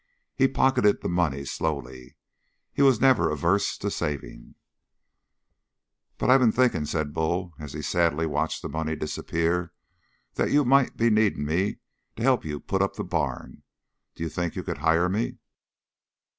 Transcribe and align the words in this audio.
He 0.35 0.47
pocketed 0.47 1.01
the 1.03 1.09
money 1.09 1.45
slowly. 1.45 2.15
He 2.73 2.81
was 2.81 2.99
never 2.99 3.29
averse 3.29 3.77
to 3.77 3.91
saving. 3.91 4.55
"But 6.17 6.31
I've 6.31 6.39
been 6.39 6.51
thinking," 6.51 6.85
said 6.85 7.13
Bull, 7.13 7.53
as 7.59 7.73
he 7.73 7.83
sadly 7.83 8.25
watched 8.25 8.63
the 8.63 8.69
money 8.69 8.95
disappear, 8.95 9.73
"that 10.33 10.49
you 10.49 10.65
might 10.65 10.97
be 10.97 11.11
needing 11.11 11.45
me 11.45 11.77
to 12.15 12.23
help 12.23 12.43
you 12.43 12.59
put 12.59 12.81
up 12.81 12.95
the 12.95 13.03
barn? 13.03 13.61
Do 14.15 14.23
you 14.23 14.29
think 14.29 14.55
you 14.55 14.63
could 14.63 14.79
hire 14.79 15.07
me?" 15.07 15.37